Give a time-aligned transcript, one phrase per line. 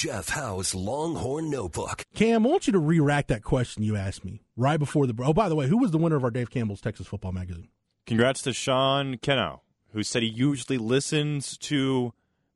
[0.00, 2.04] Jeff Howe's Longhorn Notebook.
[2.14, 5.14] Cam, I want you to re-rack that question you asked me right before the.
[5.22, 7.68] Oh, by the way, who was the winner of our Dave Campbell's Texas Football Magazine?
[8.06, 9.60] Congrats to Sean Kenow,
[9.92, 12.14] who said he usually listens to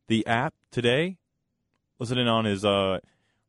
[0.08, 1.18] the app today,
[1.98, 3.00] listening on his uh,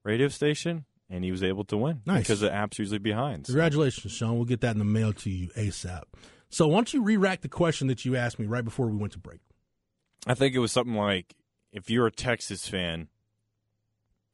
[0.04, 2.24] radio station, and he was able to win Nice.
[2.24, 3.48] because the app's usually behind.
[3.48, 4.36] So- Congratulations, Sean.
[4.36, 6.04] We'll get that in the mail to you ASAP.
[6.50, 9.14] So, why don't you re-rack the question that you asked me right before we went
[9.14, 9.40] to break?
[10.28, 11.34] I think it was something like
[11.72, 13.08] if you're a Texas fan,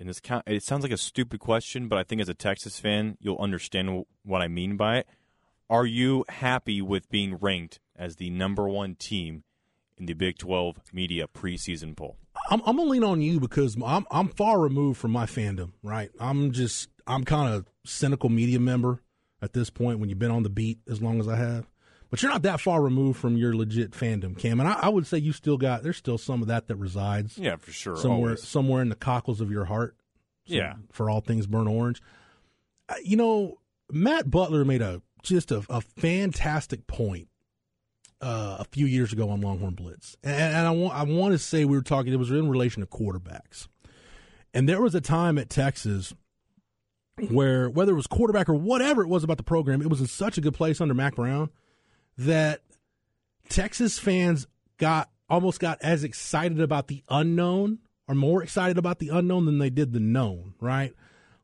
[0.02, 2.79] and this count, it sounds like a stupid question, but I think as a Texas
[2.79, 5.07] fan, you'll understand what I mean by it.
[5.69, 9.43] Are you happy with being ranked as the number one team
[9.97, 12.18] in the Big 12 media preseason poll?
[12.50, 15.74] I'm, I'm gonna lean on you because I'm I'm far removed from my fandom.
[15.83, 19.02] Right, I'm just I'm kind of cynical media member
[19.39, 19.99] at this point.
[19.99, 21.69] When you've been on the beat as long as I have,
[22.11, 24.60] but you're not that far removed from your legit fandom, Cam.
[24.60, 27.39] And I, I would say you still got there's still some of that that resides
[27.39, 27.96] Yeah, for sure.
[27.97, 28.43] somewhere always.
[28.47, 29.96] somewhere in the cockles of your heart.
[30.47, 30.74] So- Yeah.
[30.92, 32.00] for all things burn orange.
[33.03, 33.58] You know,
[33.91, 37.30] Matt Butler made a just a, a fantastic point
[38.22, 41.39] uh, a few years ago on Longhorn Blitz, and, and I want I want to
[41.39, 42.11] say we were talking.
[42.13, 43.67] It was in relation to quarterbacks,
[44.53, 46.13] and there was a time at Texas
[47.30, 50.07] where whether it was quarterback or whatever it was about the program, it was in
[50.07, 51.50] such a good place under Mack Brown
[52.25, 52.61] that
[53.50, 59.09] Texas fans got almost got as excited about the unknown or more excited about the
[59.09, 60.94] unknown than they did the known, right?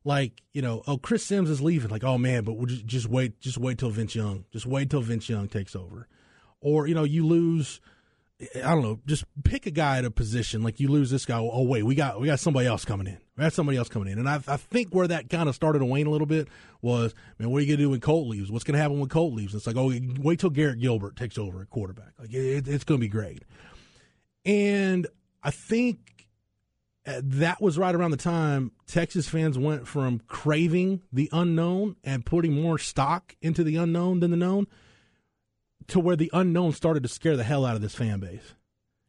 [0.04, 1.90] Like, you know, oh, Chris Sims is leaving.
[1.90, 4.44] Like, oh man, but we'll just, just wait, just wait till Vince Young.
[4.52, 6.06] Just wait till Vince Young takes over.
[6.60, 7.80] Or, you know, you lose
[8.40, 10.62] I don't know, just pick a guy at a position.
[10.62, 11.38] Like you lose this guy.
[11.38, 13.18] Oh wait, we got we got somebody else coming in.
[13.36, 14.18] We got somebody else coming in.
[14.18, 16.48] And I, I think where that kind of started to wane a little bit
[16.80, 18.50] was, man, what are you gonna do when Colt leaves?
[18.50, 19.56] What's gonna happen when Colt leaves?
[19.56, 22.12] It's like, oh, wait till Garrett Gilbert takes over at quarterback.
[22.16, 23.42] Like it, it's gonna be great.
[24.44, 25.08] And
[25.42, 26.28] I think
[27.06, 32.24] uh, that was right around the time Texas fans went from craving the unknown and
[32.24, 34.68] putting more stock into the unknown than the known
[35.88, 38.54] to where the unknown started to scare the hell out of this fan base.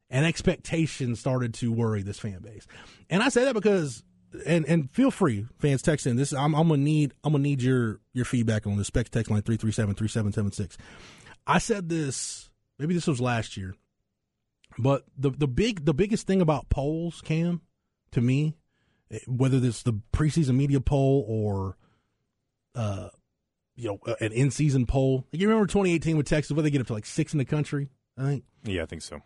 [0.10, 2.66] And expectations started to worry this fan base.
[3.10, 4.04] And I say that because
[4.46, 6.16] and and feel free, fans text in.
[6.16, 8.88] This I'm, I'm gonna need I'm gonna need your your feedback on this.
[8.88, 10.78] Specs text line 337-3776.
[11.46, 12.50] I said this
[12.80, 13.76] maybe this was last year.
[14.78, 17.62] But the the big the biggest thing about polls, Cam,
[18.12, 18.56] to me,
[19.28, 21.78] whether it's the preseason media poll or
[22.76, 23.10] uh
[23.80, 25.26] you know, uh, an in season poll.
[25.32, 27.90] You remember 2018 with Texas, where they get up to like six in the country,
[28.18, 28.44] I think.
[28.64, 29.22] Yeah, I think so.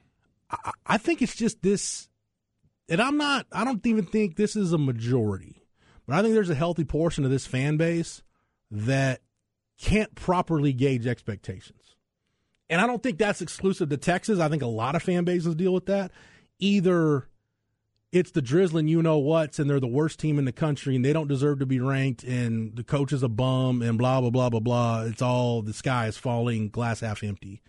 [0.50, 2.08] I, I think it's just this,
[2.88, 5.64] and I'm not, I don't even think this is a majority,
[6.08, 8.22] but I think there's a healthy portion of this fan base
[8.70, 9.22] that
[9.80, 11.96] can't properly gauge expectations.
[12.70, 14.40] And I don't think that's exclusive to Texas.
[14.40, 16.12] I think a lot of fan bases deal with that.
[16.60, 17.28] Either
[18.14, 21.04] it's the drizzling you know what's and they're the worst team in the country and
[21.04, 24.30] they don't deserve to be ranked and the coach is a bum and blah blah
[24.30, 25.02] blah blah blah.
[25.02, 27.62] It's all the sky is falling glass half empty.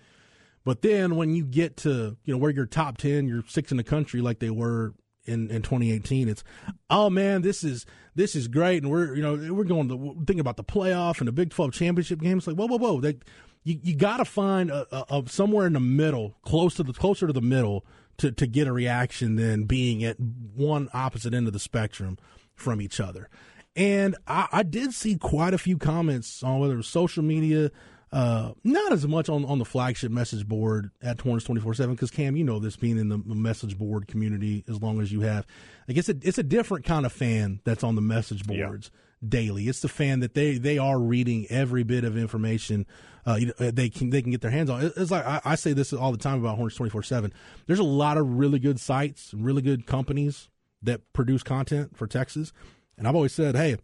[0.63, 3.79] But then when you get to you know where you're top 10 you're six in
[3.79, 4.93] the country like they were
[5.25, 6.45] in, in 2018 it's
[6.91, 10.39] oh man this is this is great and we're you know we're going to think
[10.39, 13.17] about the playoff and the big 12 championship games like whoa whoa whoa they,
[13.63, 16.93] you, you got to find a, a, a somewhere in the middle close to the
[16.93, 17.87] closer to the middle
[18.19, 22.19] to, to get a reaction than being at one opposite end of the spectrum
[22.55, 23.29] from each other.
[23.77, 27.71] And I, I did see quite a few comments on whether it was social media,
[28.13, 32.13] uh, not as much on, on the flagship message board at Horns 24 7, because
[32.13, 35.47] Cam, you know this being in the message board community as long as you have.
[35.89, 38.91] I guess it, it's a different kind of fan that's on the message boards
[39.27, 39.65] daily.
[39.65, 42.87] It's the fan that they, they are reading every bit of information
[43.27, 44.93] uh, you know, they can they can get their hands on.
[44.97, 47.33] It's like I, I say this all the time about Horns twenty four seven.
[47.67, 50.49] There's a lot of really good sites, really good companies
[50.83, 52.53] that produce content for Texas,
[52.99, 53.77] and I've always said, hey,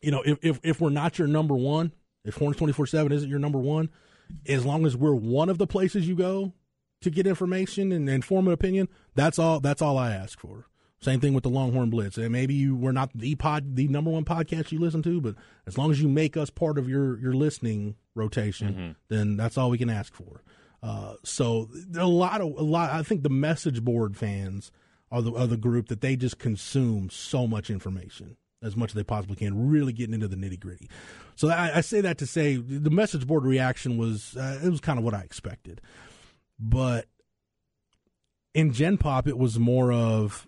[0.00, 1.92] you know, if if, if we're not your number one,
[2.24, 3.90] if Horns twenty four seven isn't your number one,
[4.46, 6.52] as long as we're one of the places you go
[7.00, 9.60] to get information and, and form an opinion, that's all.
[9.60, 10.66] That's all I ask for.
[11.00, 12.18] Same thing with the Longhorn Blitz.
[12.18, 15.36] And maybe you were not the pod, the number one podcast you listen to, but
[15.66, 18.90] as long as you make us part of your your listening rotation, Mm-hmm.
[19.08, 20.42] then that's all we can ask for.
[20.82, 22.90] Uh, so a lot of a lot.
[22.90, 24.70] I think the message board fans
[25.12, 28.94] are the are the group that they just consume so much information as much as
[28.94, 30.90] they possibly can, really getting into the nitty gritty.
[31.36, 34.80] So I, I say that to say the message board reaction was uh, it was
[34.80, 35.80] kind of what I expected,
[36.58, 37.06] but
[38.54, 40.46] in Gen Pop it was more of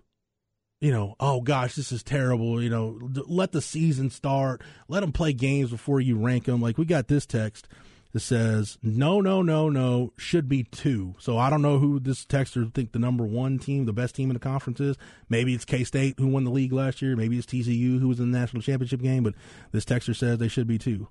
[0.81, 2.62] you know, oh gosh, this is terrible.
[2.62, 4.62] You know, let the season start.
[4.88, 6.61] Let them play games before you rank them.
[6.62, 7.69] Like we got this text.
[8.12, 11.15] that says no, no, no, no, should be two.
[11.19, 14.31] So I don't know who this texter think the number one team, the best team
[14.31, 14.97] in the conference is.
[15.29, 17.15] Maybe it's K State who won the league last year.
[17.15, 19.23] Maybe it's TCU who was in the national championship game.
[19.23, 19.35] But
[19.73, 21.09] this texter says they should be two.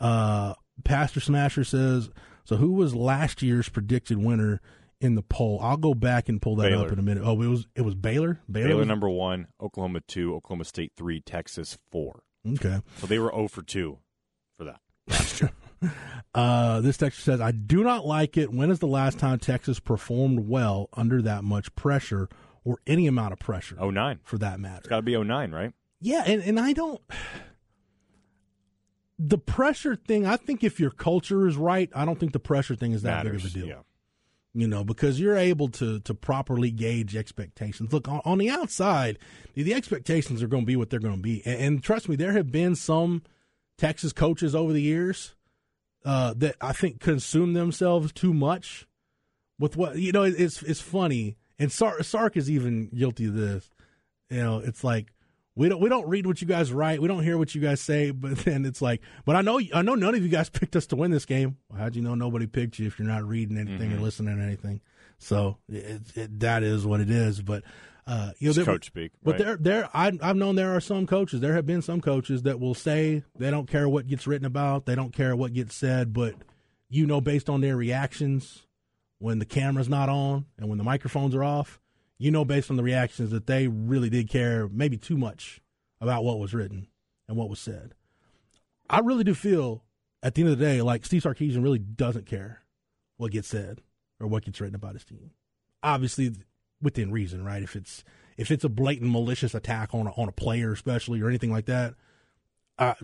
[0.00, 0.54] Uh,
[0.84, 2.10] Pastor Smasher says
[2.44, 2.56] so.
[2.56, 4.60] Who was last year's predicted winner?
[5.02, 6.86] In the poll, I'll go back and pull that Baylor.
[6.86, 7.24] up in a minute.
[7.26, 8.40] Oh, it was it was Baylor.
[8.50, 12.22] Baylor was- number one, Oklahoma two, Oklahoma State three, Texas four.
[12.48, 12.80] Okay.
[12.98, 13.98] So they were 0 for two
[14.58, 15.50] for that last year.
[16.34, 18.50] Uh, this texter says, I do not like it.
[18.52, 22.28] When is the last time Texas performed well under that much pressure
[22.64, 24.78] or any amount of pressure Oh nine, for that matter?
[24.78, 25.72] It's got to be 09, right?
[26.00, 27.00] Yeah, and, and I don't.
[29.18, 32.74] The pressure thing, I think if your culture is right, I don't think the pressure
[32.74, 33.42] thing is that Matters.
[33.42, 33.66] big of a deal.
[33.66, 33.82] Yeah.
[34.54, 37.92] You know, because you're able to to properly gauge expectations.
[37.92, 39.18] Look, on, on the outside,
[39.54, 41.42] the, the expectations are going to be what they're going to be.
[41.46, 43.22] And, and trust me, there have been some
[43.78, 45.34] Texas coaches over the years
[46.04, 48.86] uh, that I think consume themselves too much
[49.58, 50.24] with what you know.
[50.24, 53.70] It's it's funny, and Sark, Sark is even guilty of this.
[54.30, 55.12] You know, it's like
[55.54, 57.80] we don't we don't read what you guys write, we don't hear what you guys
[57.80, 60.76] say, but then it's like, but I know I know none of you guys picked
[60.76, 61.56] us to win this game.
[61.68, 64.42] Well, how'd you know nobody picked you if you're not reading anything or listening to
[64.42, 64.80] anything?
[65.18, 67.40] So it, it, that is what it is.
[67.40, 67.62] But
[68.06, 69.12] uh, you know, there- coach speak.
[69.22, 69.38] but right?
[69.38, 71.40] there, there, I, I've known there are some coaches.
[71.40, 74.86] There have been some coaches that will say they don't care what gets written about,
[74.86, 76.34] they don't care what gets said, but
[76.88, 78.66] you know, based on their reactions
[79.18, 81.80] when the camera's not on and when the microphones are off,
[82.22, 85.60] you know, based on the reactions that they really did care, maybe too much
[86.00, 86.86] about what was written
[87.26, 87.94] and what was said.
[88.88, 89.82] I really do feel
[90.22, 92.62] at the end of the day, like Steve Sarkisian really doesn't care
[93.16, 93.80] what gets said
[94.20, 95.32] or what gets written about his team.
[95.82, 96.32] Obviously,
[96.80, 97.60] within reason, right?
[97.60, 98.04] If it's
[98.36, 101.66] if it's a blatant malicious attack on a, on a player, especially or anything like
[101.66, 101.94] that,
[102.78, 102.94] uh,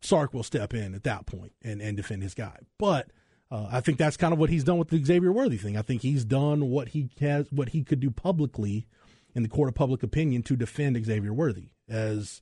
[0.00, 2.58] Sark will step in at that point and, and defend his guy.
[2.76, 3.06] But
[3.52, 5.76] uh, I think that's kind of what he's done with the Xavier Worthy thing.
[5.76, 8.86] I think he's done what he has, what he could do publicly
[9.34, 12.40] in the court of public opinion to defend Xavier Worthy as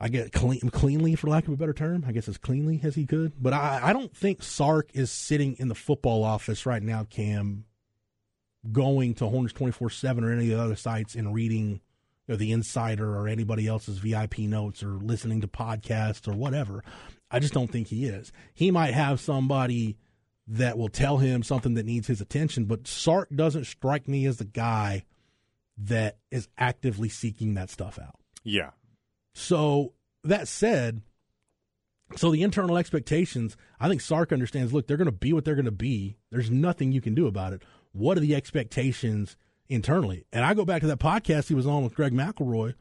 [0.00, 2.02] I get clean, cleanly, for lack of a better term.
[2.06, 3.34] I guess as cleanly as he could.
[3.38, 7.66] But I, I don't think Sark is sitting in the football office right now, Cam,
[8.72, 11.82] going to Horns twenty four seven or any of the other sites and reading
[12.26, 16.82] you know, the Insider or anybody else's VIP notes or listening to podcasts or whatever.
[17.30, 18.32] I just don't think he is.
[18.54, 19.98] He might have somebody
[20.48, 24.36] that will tell him something that needs his attention, but Sark doesn't strike me as
[24.36, 25.04] the guy
[25.78, 28.18] that is actively seeking that stuff out.
[28.44, 28.70] yeah.
[29.34, 29.92] So
[30.24, 31.02] that said,
[32.16, 34.72] so the internal expectations, I think Sark understands.
[34.72, 36.16] Look, they're going to be what they're going to be.
[36.30, 37.62] There's nothing you can do about it.
[37.92, 39.36] What are the expectations
[39.68, 40.24] internally?
[40.32, 42.74] And I go back to that podcast he was on with Greg McElroy,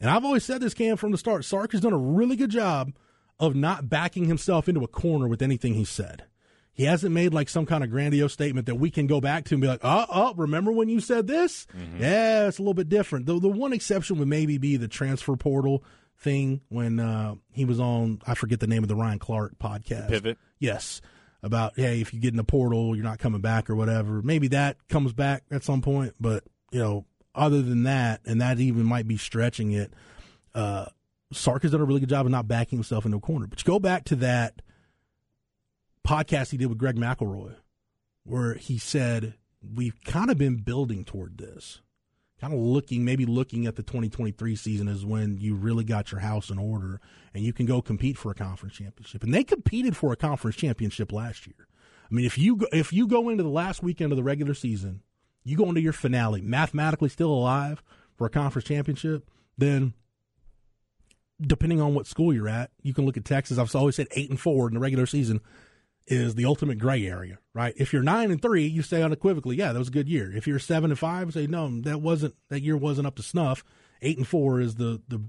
[0.00, 1.44] and I've always said this, Cam, from the start.
[1.44, 2.92] Sark has done a really good job
[3.38, 6.24] of not backing himself into a corner with anything he said.
[6.74, 9.54] He hasn't made like some kind of grandiose statement that we can go back to
[9.54, 11.66] and be like, oh, oh, remember when you said this?
[11.98, 13.26] Yeah, it's a little bit different.
[13.26, 15.84] The, the one exception would maybe be the transfer portal
[16.18, 20.08] thing when uh, he was on, I forget the name of the Ryan Clark podcast.
[20.08, 20.38] Pivot.
[20.58, 21.02] Yes.
[21.42, 24.22] About, hey, if you get in the portal, you're not coming back or whatever.
[24.22, 26.14] Maybe that comes back at some point.
[26.20, 27.04] But, you know,
[27.34, 29.92] other than that, and that even might be stretching it,
[30.54, 30.86] uh,
[31.32, 33.46] Sark has done a really good job of not backing himself into a corner.
[33.46, 34.62] But you go back to that
[36.06, 37.56] podcast he did with Greg McElroy,
[38.24, 41.80] where he said, We've kind of been building toward this.
[42.40, 46.20] Kind of looking, maybe looking at the 2023 season is when you really got your
[46.20, 47.00] house in order
[47.32, 49.22] and you can go compete for a conference championship.
[49.22, 51.68] And they competed for a conference championship last year.
[52.10, 54.54] I mean, if you go, if you go into the last weekend of the regular
[54.54, 55.02] season,
[55.44, 57.82] you go into your finale mathematically still alive
[58.16, 59.94] for a conference championship, then
[61.40, 63.58] depending on what school you're at, you can look at Texas.
[63.58, 65.40] I've always said eight and four in the regular season
[66.06, 67.74] is the ultimate gray area, right?
[67.76, 70.32] If you're nine and three, you say unequivocally, yeah, that was a good year.
[70.34, 73.64] If you're seven and five, say no, that wasn't that year wasn't up to snuff.
[74.00, 75.22] Eight and four is the the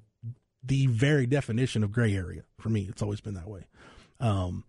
[0.64, 2.88] the very definition of gray area for me.
[2.90, 3.68] It's always been that way.
[4.20, 4.64] Um,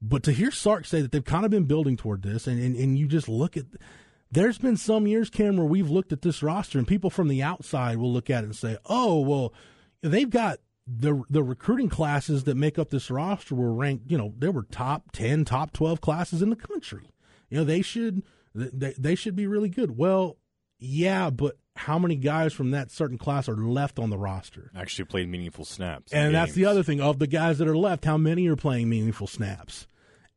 [0.00, 2.76] but to hear Sark say that they've kind of been building toward this, and, and,
[2.76, 3.64] and you just look at,
[4.30, 7.42] there's been some years, Cam, where we've looked at this roster, and people from the
[7.42, 9.52] outside will look at it and say, oh, well,
[10.02, 14.32] they've got the the recruiting classes that make up this roster were ranked, you know,
[14.38, 17.10] they were top 10, top 12 classes in the country.
[17.50, 18.22] You know, they should
[18.54, 19.96] they, they should be really good.
[19.96, 20.36] Well,
[20.78, 24.70] yeah, but how many guys from that certain class are left on the roster?
[24.74, 26.12] Actually played meaningful snaps.
[26.12, 28.04] And that's the other thing of the guys that are left.
[28.04, 29.86] How many are playing meaningful snaps?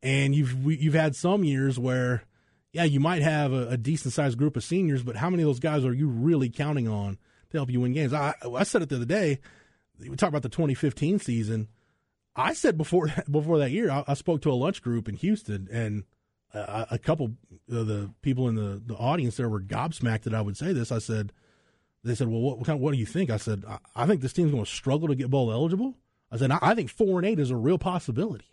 [0.02, 2.24] And you've we- you've had some years where,
[2.72, 5.48] yeah, you might have a, a decent sized group of seniors, but how many of
[5.48, 7.18] those guys are you really counting on
[7.50, 8.12] to help you win games?
[8.12, 9.38] I, I said it the other day.
[10.00, 11.68] We talk about the 2015 season.
[12.36, 15.68] I said before before that year, I, I spoke to a lunch group in Houston,
[15.70, 16.04] and
[16.54, 17.32] a, a couple
[17.70, 20.90] of the people in the, the audience there were gobsmacked that I would say this.
[20.90, 21.32] I said,
[22.02, 23.30] they said, well, what, what, kind of, what do you think?
[23.30, 25.94] I said, I, I think this team's going to struggle to get bowl eligible.
[26.30, 28.46] I said, I, I think four and eight is a real possibility.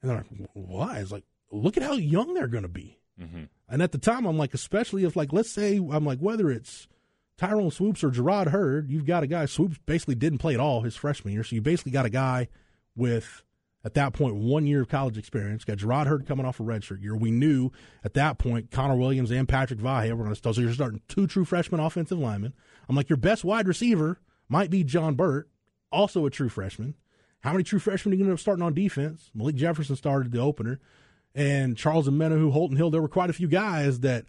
[0.00, 0.98] And they're like, why?
[0.98, 2.98] It's like, look at how young they're going to be.
[3.20, 3.44] Mm-hmm.
[3.68, 6.88] And at the time, I'm like, especially if, like, let's say, I'm like, whether it's
[7.38, 10.82] Tyrone Swoops or Jerrod Heard, you've got a guy, Swoops basically didn't play at all
[10.82, 11.42] his freshman year.
[11.42, 12.48] So you basically got a guy
[12.94, 13.42] with
[13.84, 15.64] at that point one year of college experience.
[15.64, 17.16] Got Jerrod Heard coming off a redshirt year.
[17.16, 17.70] We knew
[18.04, 20.56] at that point Connor Williams and Patrick Vahe were going to start.
[20.56, 22.54] So you're starting two true freshman offensive linemen.
[22.88, 25.48] I'm like, your best wide receiver might be John Burt,
[25.90, 26.94] also a true freshman.
[27.40, 29.30] How many true freshmen are you going to up starting on defense?
[29.34, 30.78] Malik Jefferson started the opener,
[31.34, 32.90] and Charles and Omenihu, Holton Hill.
[32.90, 34.26] There were quite a few guys that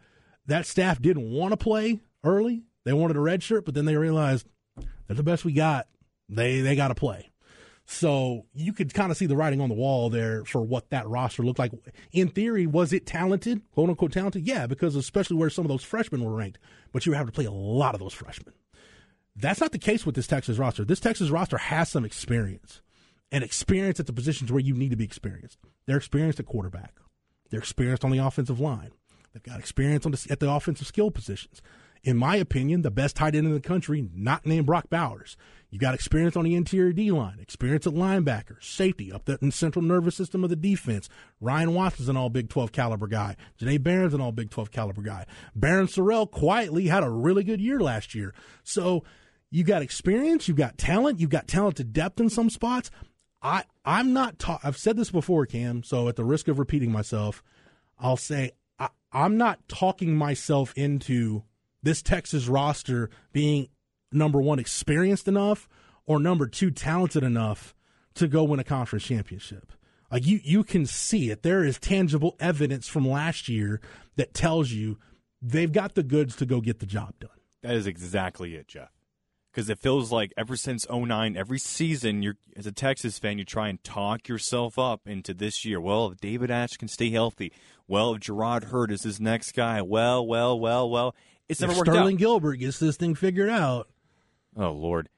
[0.48, 2.63] that staff didn't want to play early.
[2.86, 4.48] They wanted a red shirt, but then they realized
[5.08, 5.88] they're the best we got.
[6.30, 7.30] They they got to play.
[7.86, 11.08] So you could kind of see the writing on the wall there for what that
[11.08, 11.74] roster looked like.
[12.13, 14.48] In theory, was it talented, quote unquote talented?
[14.48, 16.60] Yeah, because especially where some of those freshmen were ranked,
[16.92, 18.54] but you were having to play a lot of those freshmen.
[19.36, 20.86] That's not the case with this Texas roster.
[20.86, 22.82] This Texas roster has some experience
[23.32, 25.58] and experience at the positions where you need to be experienced.
[25.86, 26.94] They're experienced at quarterback.
[27.50, 28.92] They're experienced on the offensive line.
[29.34, 31.62] They've got experience on the, at the offensive skill positions
[32.03, 35.38] in my opinion, the best tight end in the country, not named Brock Bowers.
[35.69, 39.83] You got experience on the interior D line, experience at linebacker, safety, up the central
[39.83, 41.10] nervous system of the defense.
[41.41, 43.36] Ryan Watson's an all Big 12 caliber guy.
[43.60, 45.25] Jahdae Barron's an all Big 12 caliber guy.
[45.57, 48.36] Barryn Sorrell quietly had a really good year last year.
[48.63, 49.03] So
[49.50, 52.91] you got experience, you've got talent, you've got talented depth in some spots.
[53.41, 56.91] I, I'm not, ta- I've said this before, Cam, so at the risk of repeating
[56.91, 57.41] myself,
[57.98, 61.43] I'll say I, I'm not talking myself into
[61.84, 63.68] this Texas roster being
[64.12, 65.68] number one, experienced enough,
[66.06, 67.75] or number two, talented enough
[68.16, 69.74] to go win a conference championship.
[70.12, 71.42] Like you, you can see it.
[71.42, 73.82] There is tangible evidence from last year
[74.16, 75.00] that tells you
[75.42, 77.32] they've got the goods to go get the job done.
[77.63, 78.92] That is exactly it, Jeff.
[79.52, 83.46] Because it feels like ever since 09, every season, you're as a Texas fan, you
[83.46, 85.80] try and talk yourself up into this year.
[85.80, 87.52] Well, if David Ash can stay healthy,
[87.88, 91.16] well, if Jerrod Heard is his next guy, well, well, well, well,
[91.50, 92.20] it's never if worked Sterling out.
[92.20, 93.90] Gilbert gets this thing figured out.
[94.56, 95.10] Oh Lord!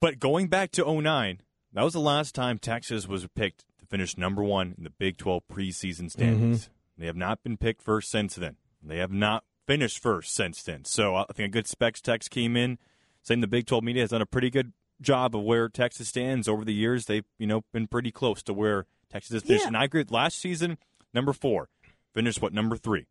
[0.00, 1.40] but going back to 09,
[1.72, 5.16] that was the last time Texas was picked to finish number one in the Big
[5.16, 6.64] 12 preseason standings.
[6.64, 7.00] Mm-hmm.
[7.00, 8.56] They have not been picked first since then.
[8.82, 10.84] They have not finished first since then.
[10.84, 12.78] So I think a good specs text came in
[13.22, 16.48] saying the Big 12 media has done a pretty good job of where Texas stands
[16.48, 17.06] over the years.
[17.06, 19.64] They've you know been pretty close to where Texas has finished.
[19.64, 19.68] Yeah.
[19.68, 20.04] And I agree.
[20.08, 20.78] Last season,
[21.12, 21.68] number four,
[22.14, 23.06] finished what number three.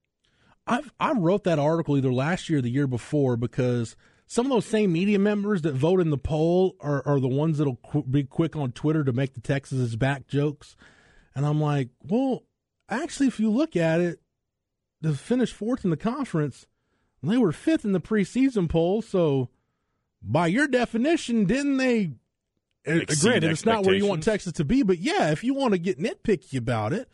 [0.67, 3.95] I I wrote that article either last year or the year before because
[4.27, 7.57] some of those same media members that vote in the poll are, are the ones
[7.57, 10.75] that'll qu- be quick on Twitter to make the Texas is back jokes.
[11.35, 12.43] And I'm like, well,
[12.89, 14.21] actually, if you look at it,
[15.03, 16.65] to finish fourth in the conference,
[17.21, 19.01] they were fifth in the preseason poll.
[19.01, 19.49] So,
[20.21, 22.13] by your definition, didn't they?
[22.85, 25.79] Granted, it's not where you want Texas to be, but yeah, if you want to
[25.79, 27.09] get nitpicky about it,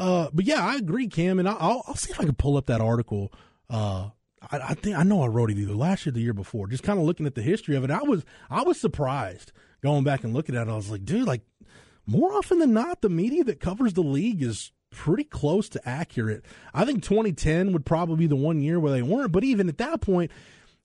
[0.00, 2.64] uh, but yeah, I agree, Cam, and I'll, I'll see if I can pull up
[2.66, 3.30] that article.
[3.68, 4.08] Uh,
[4.50, 6.68] I, I, think I know I wrote it either last year, or the year before.
[6.68, 9.52] Just kind of looking at the history of it, I was I was surprised
[9.82, 10.70] going back and looking at it.
[10.70, 11.42] I was like, dude, like
[12.06, 16.46] more often than not, the media that covers the league is pretty close to accurate.
[16.72, 19.76] I think 2010 would probably be the one year where they weren't, but even at
[19.78, 20.30] that point,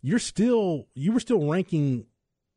[0.02, 2.06] you're still you were still ranking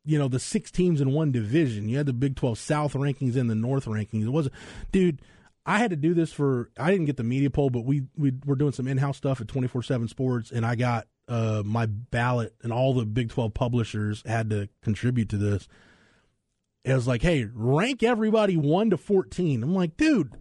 [0.05, 1.89] you know the six teams in one division.
[1.89, 4.25] You had the Big 12 South rankings and the North rankings.
[4.25, 4.57] It wasn't,
[4.91, 5.23] dude.
[5.69, 8.33] I had to do this for I didn't get the media poll, but we we
[8.47, 11.63] were doing some in house stuff at twenty four seven Sports, and I got uh,
[11.63, 15.69] my ballot, and all the Big Twelve publishers had to contribute to this.
[16.85, 19.63] It was like, hey, rank everybody one to fourteen.
[19.63, 20.33] I'm like, dude,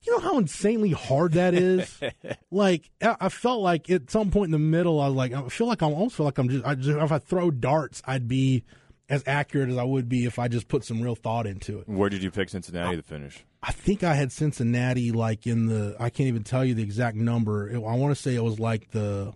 [0.00, 2.00] you know how insanely hard that is.
[2.50, 5.66] like, I felt like at some point in the middle, I was like, I feel
[5.66, 8.64] like I almost feel like I'm just, I just if I throw darts, I'd be
[9.08, 11.88] as accurate as I would be if I just put some real thought into it.
[11.88, 13.44] Where did you pick Cincinnati I, to finish?
[13.62, 17.16] I think I had Cincinnati like in the I can't even tell you the exact
[17.16, 17.68] number.
[17.68, 19.32] It, I want to say it was like the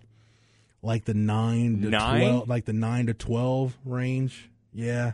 [0.81, 2.19] like the 9 to nine?
[2.19, 4.49] 12 like the 9 to 12 range.
[4.73, 5.13] Yeah.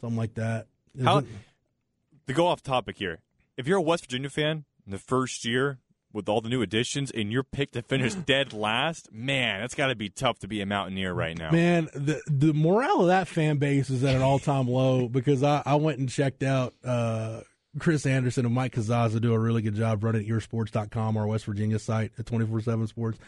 [0.00, 0.66] Something like that.
[1.02, 1.22] How
[2.26, 3.18] To go off topic here.
[3.56, 5.78] If you're a West Virginia fan, in the first year
[6.18, 9.86] with all the new additions and you're picked to finish dead last, man, that's got
[9.86, 11.52] to be tough to be a Mountaineer right now.
[11.52, 15.44] Man, the the morale of that fan base is at an all time low because
[15.44, 17.42] I, I went and checked out uh,
[17.78, 21.78] Chris Anderson and Mike Casazza do a really good job running eersports.com, our West Virginia
[21.78, 23.18] site at 24 7 Sports.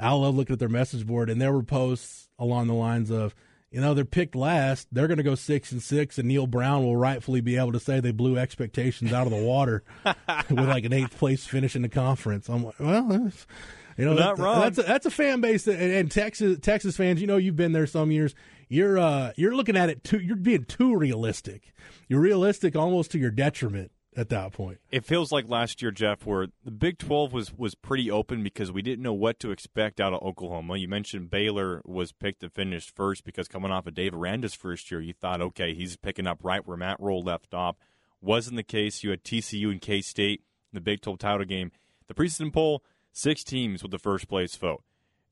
[0.00, 3.34] I love looking at their message board, and there were posts along the lines of,
[3.70, 4.88] you know they're picked last.
[4.92, 7.80] They're going to go six and six, and Neal Brown will rightfully be able to
[7.80, 9.82] say they blew expectations out of the water
[10.50, 12.48] with like an eighth place finish in the conference.
[12.48, 13.46] I'm like, well, that's-
[13.96, 14.60] you know, Not that- wrong.
[14.60, 17.20] that's a, that's a fan base, that, and, and Texas Texas fans.
[17.20, 18.32] You know, you've been there some years.
[18.68, 20.18] You're uh, you're looking at it too.
[20.20, 21.72] You're being too realistic.
[22.08, 24.78] You're realistic almost to your detriment at that point.
[24.90, 28.72] It feels like last year, Jeff, where the Big 12 was, was pretty open because
[28.72, 30.76] we didn't know what to expect out of Oklahoma.
[30.76, 34.90] You mentioned Baylor was picked to finish first because coming off of Dave Aranda's first
[34.90, 37.76] year, you thought, okay, he's picking up right where Matt Rhule left off.
[38.20, 39.04] Wasn't the case.
[39.04, 41.70] You had TCU and K State in the Big 12 title game.
[42.08, 44.82] The preseason poll, six teams with the first place vote.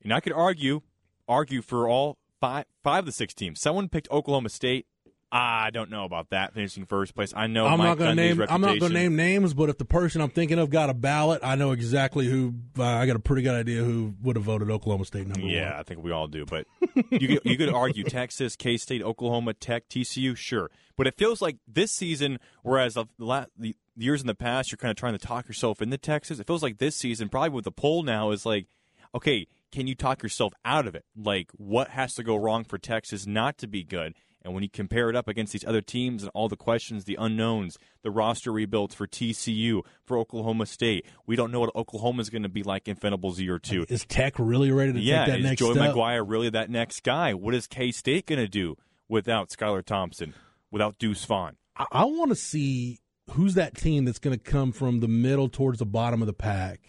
[0.03, 0.81] And I could argue,
[1.27, 3.59] argue for all five, five of the six teams.
[3.59, 4.85] Someone picked Oklahoma State.
[5.29, 7.33] I don't know about that finishing first place.
[7.35, 8.41] I know I'm Mike not going to name.
[8.49, 10.93] I'm not going to name names, but if the person I'm thinking of got a
[10.93, 12.53] ballot, I know exactly who.
[12.77, 15.45] Uh, I got a pretty good idea who would have voted Oklahoma State number Yeah,
[15.45, 15.53] one.
[15.53, 16.45] Yeah, I think we all do.
[16.45, 16.65] But
[17.11, 20.71] you could, you could argue Texas, K State, Oklahoma, Tech, TCU, sure.
[20.95, 24.77] But it feels like this season, whereas the, la- the years in the past, you're
[24.77, 26.39] kind of trying to talk yourself into Texas.
[26.39, 28.67] It feels like this season, probably with the poll now, is like,
[29.13, 31.03] okay, can you talk yourself out of it?
[31.15, 34.15] Like, what has to go wrong for Texas not to be good?
[34.47, 37.17] And when you compare it up against these other teams and all the questions, the
[37.19, 42.29] unknowns, the roster rebuilds for TCU, for Oklahoma State, we don't know what Oklahoma is
[42.29, 43.85] going to be like in Venables year two.
[43.89, 45.93] Is Tech really ready to Yeah, take that is next Joey step?
[45.93, 47.33] McGuire really that next guy?
[47.33, 48.77] What is K State going to do
[49.09, 50.33] without Skylar Thompson,
[50.71, 51.57] without Deuce Vaughn?
[51.75, 52.99] I, I want to see
[53.31, 56.33] who's that team that's going to come from the middle towards the bottom of the
[56.33, 56.79] pack,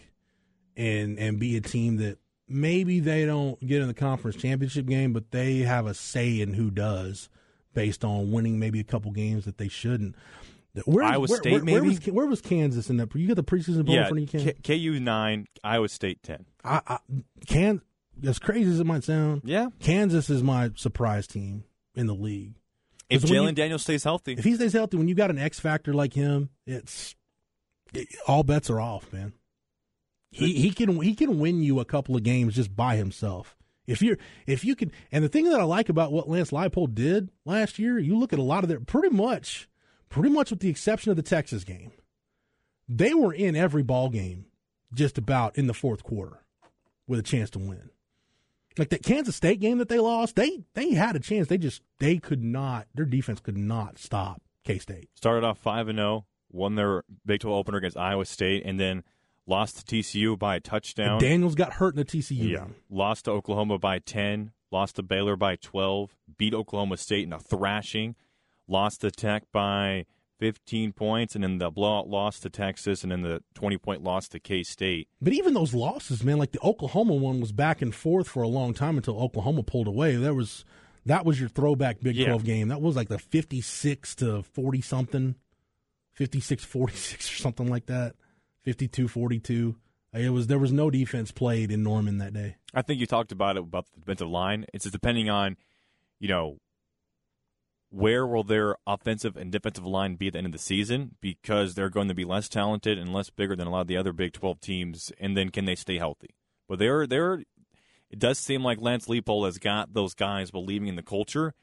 [0.77, 5.11] and and be a team that maybe they don't get in the conference championship game,
[5.11, 7.27] but they have a say in who does,
[7.73, 10.15] based on winning maybe a couple games that they shouldn't.
[10.85, 11.95] Where, Iowa where, State, where, where maybe?
[11.95, 13.13] was, where was Kansas in that?
[13.15, 16.45] You got the preseason in yeah, front of you, K- KU nine, Iowa State ten.
[16.63, 16.99] I, I,
[17.47, 17.81] Can
[18.25, 21.63] as crazy as it might sound, Yeah, Kansas is my surprise team
[21.95, 22.55] in the league.
[23.09, 25.93] If Jalon Daniels stays healthy, If he stays healthy, when you got an X factor
[25.93, 27.15] like him, it's
[27.93, 29.33] it, all bets are off, man.
[30.31, 33.55] He he can he can win you a couple of games just by himself.
[33.89, 36.93] If you're if you can, and the thing that I like about what Lance Leipold
[36.93, 39.67] did last year, you look at a lot of their pretty much,
[40.09, 41.91] pretty much with the exception of the Texas game,
[42.87, 44.45] they were in every ball game
[44.93, 46.43] just about in the fourth quarter
[47.07, 47.89] with a chance to win.
[48.77, 51.47] Like that Kansas State game that they lost, they they had a chance.
[51.47, 52.87] They just they could not.
[52.93, 55.09] Their defense could not stop K State.
[55.15, 59.03] started off five and zero, won their Big Twelve opener against Iowa State, and then
[59.49, 61.19] lost to TCU by a touchdown.
[61.19, 62.75] Daniels got hurt in the TCU yeah, game.
[62.89, 67.39] lost to Oklahoma by ten, lost to Baylor by twelve, beat Oklahoma State in a
[67.39, 68.15] thrashing,
[68.67, 70.05] lost to Tech by
[70.39, 74.27] fifteen points, and then the blowout loss to Texas, and then the twenty point loss
[74.29, 75.07] to K State.
[75.21, 78.47] But even those losses, man, like the Oklahoma one was back and forth for a
[78.47, 80.15] long time until Oklahoma pulled away.
[80.15, 80.63] That was
[81.05, 82.27] that was your throwback Big Yeah.
[82.27, 82.67] 12 game.
[82.67, 85.35] That was like the 56 to 40 something,
[86.11, 88.15] 56 46 or something like that.
[88.63, 89.75] 52 42.
[90.13, 92.55] It was there was no defense played in Norman that day.
[92.73, 94.65] I think you talked about it about the defensive line.
[94.73, 95.55] It's just depending on,
[96.19, 96.57] you know,
[97.91, 101.73] where will their offensive and defensive line be at the end of the season because
[101.75, 104.13] they're going to be less talented and less bigger than a lot of the other
[104.13, 106.35] Big 12 teams, and then can they stay healthy?
[106.67, 107.43] But they're they're.
[108.11, 111.53] It does seem like Lance Leipold has got those guys believing in the culture,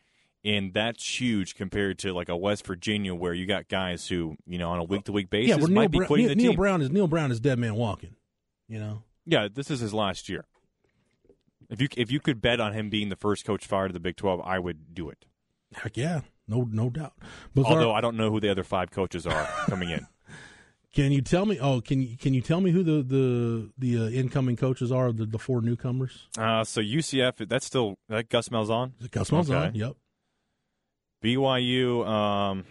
[0.46, 4.58] and that's huge compared to like a West Virginia where you got guys who you
[4.58, 6.50] know on a week to week basis yeah, Neal, might be quitting Neal, the Neal
[6.52, 6.56] team.
[6.56, 8.14] Brown is Neal Brown is dead man walking.
[8.68, 10.44] You know, Yeah, this is his last year.
[11.68, 14.00] If you if you could bet on him being the first coach fired of the
[14.00, 15.26] Big Twelve, I would do it.
[15.74, 17.14] heck yeah, no no doubt.
[17.52, 20.06] But Although I don't know who the other five coaches are coming in.
[20.92, 21.58] Can you tell me?
[21.60, 25.12] Oh, can you can you tell me who the the the uh, incoming coaches are?
[25.12, 26.26] The the four newcomers.
[26.38, 28.92] Uh, so UCF, that's still that Gus Malzahn.
[29.00, 29.68] Is it Gus Malzahn?
[29.68, 29.78] Okay.
[29.78, 29.96] Yep.
[31.22, 32.64] BYU, um,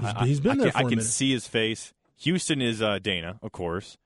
[0.00, 1.92] He's- he's been I there can, I a can see his face.
[2.18, 3.96] Houston is uh, Dana, of course.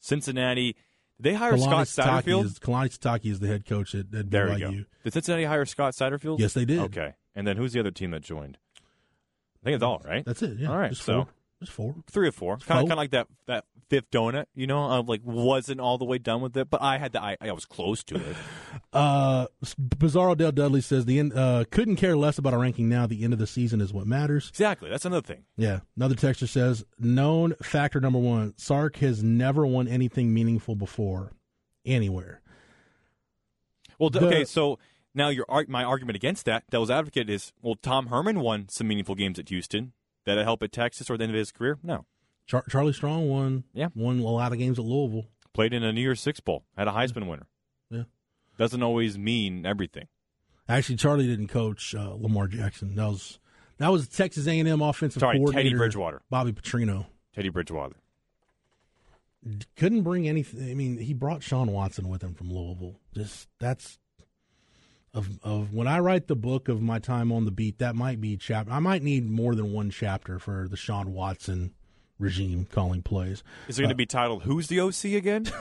[0.00, 0.76] Cincinnati,
[1.18, 2.44] they hire Kalani Scott Satterfield?
[2.44, 4.58] is Kalani Sitake is the head coach at, at there BYU.
[4.58, 4.84] you go.
[5.04, 6.38] Did Cincinnati hire Scott Satterfield?
[6.40, 6.78] Yes, they did.
[6.80, 8.58] Okay, and then who's the other team that joined?
[8.80, 10.24] I think it's all right.
[10.24, 10.58] That's it.
[10.58, 10.70] Yeah.
[10.70, 11.28] All right, so- four.
[11.68, 11.96] Four.
[12.10, 14.46] three or four, kind of, kind of like that that fifth donut.
[14.54, 17.22] You know, I like wasn't all the way done with it, but I had the
[17.22, 18.36] I, I was close to it.
[18.92, 23.08] Uh, Bizarro Dale Dudley says the end, uh, couldn't care less about a ranking now.
[23.08, 24.48] The end of the season is what matters.
[24.50, 24.88] exactly.
[24.88, 25.42] That's another thing.
[25.56, 25.80] Yeah.
[25.96, 31.32] Another texter says known factor number one: Sark has never won anything meaningful before,
[31.84, 32.40] anywhere.
[33.98, 34.78] Well, The- okay, so
[35.12, 39.16] now your my argument against that, devil's advocate, is well, Tom Herman won some meaningful
[39.16, 39.92] games at Houston.
[40.26, 41.78] Did it help at Texas or the end of his career?
[41.82, 42.06] No.
[42.46, 43.64] Char- Charlie Strong won.
[43.72, 43.88] Yeah.
[43.94, 45.26] Won a lot of games at Louisville.
[45.52, 46.64] Played in a New Year's Six bowl.
[46.76, 47.46] Had a Heisman winner.
[47.90, 48.04] Yeah.
[48.58, 50.08] Doesn't always mean everything.
[50.68, 52.94] Actually, Charlie didn't coach uh, Lamar Jackson.
[52.96, 53.38] That was
[53.78, 56.22] that was Texas A&M offensive Sorry, coordinator Teddy Bridgewater.
[56.30, 57.06] Bobby Petrino.
[57.34, 57.96] Teddy Bridgewater.
[59.76, 60.70] Couldn't bring anything.
[60.70, 62.98] I mean, he brought Shawn Watson with him from Louisville.
[63.14, 63.98] Just that's
[65.14, 67.78] of of when I write the book of my time on the beat.
[67.78, 68.72] That might be chapter.
[68.72, 71.72] I might need more than one chapter for the Shawn Watson
[72.18, 73.42] regime calling plays.
[73.68, 75.46] Is it going to uh, be titled "Who's the OC again"?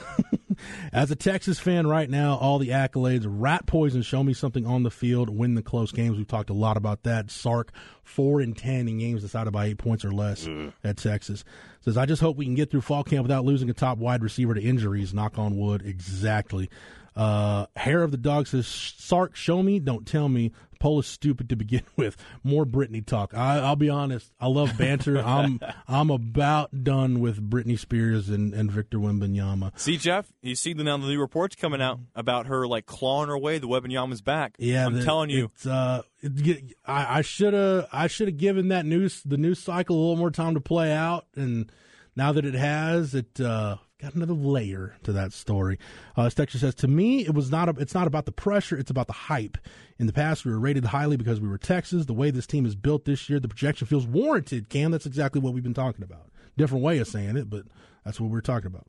[0.93, 4.83] As a Texas fan right now, all the accolades, rat poison, show me something on
[4.83, 6.17] the field, win the close games.
[6.17, 7.31] We've talked a lot about that.
[7.31, 7.71] Sark,
[8.03, 10.47] 4 and 10 in games decided by eight points or less
[10.83, 11.43] at Texas.
[11.81, 14.23] Says, I just hope we can get through fall camp without losing a top wide
[14.23, 15.13] receiver to injuries.
[15.13, 15.81] Knock on wood.
[15.85, 16.69] Exactly.
[17.15, 20.51] Uh, Hair of the Dog says, Sark, show me, don't tell me.
[20.79, 22.17] Poll is stupid to begin with.
[22.43, 23.33] More Britney talk.
[23.33, 24.33] I, I'll be honest.
[24.37, 25.17] I love banter.
[25.25, 29.79] I'm I'm about done with Britney Spears and, and Victor Wembanyama.
[29.79, 33.29] See, Jeff, you see the now the new reports coming out about her like clawing
[33.29, 33.59] her way.
[33.59, 34.55] The Wembanyama's back.
[34.59, 35.45] Yeah, I'm the- telling you.
[35.45, 39.95] it's, uh, it, I should have I should have given that news the news cycle
[39.95, 41.71] a little more time to play out, and
[42.17, 45.79] now that it has, it uh, got another layer to that story.
[46.17, 47.69] Uh, as Texture says, to me, it was not.
[47.69, 49.57] A, it's not about the pressure; it's about the hype.
[49.97, 52.05] In the past, we were rated highly because we were Texas.
[52.05, 54.69] The way this team is built this year, the projection feels warranted.
[54.69, 56.29] Cam, that's exactly what we've been talking about.
[56.57, 57.63] Different way of saying it, but
[58.03, 58.87] that's what we we're talking about.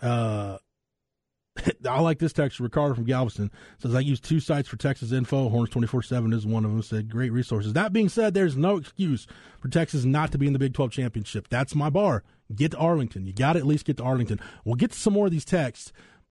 [0.00, 0.58] Uh,
[1.88, 2.60] I like this text.
[2.60, 5.48] Ricardo from Galveston says, I use two sites for Texas info.
[5.48, 6.82] Horns 24 7 is one of them.
[6.82, 7.72] Said, great resources.
[7.72, 9.26] That being said, there's no excuse
[9.60, 11.48] for Texas not to be in the Big 12 championship.
[11.48, 12.22] That's my bar.
[12.54, 13.26] Get to Arlington.
[13.26, 14.40] You got to at least get to Arlington.
[14.64, 15.92] We'll get to some more of these texts,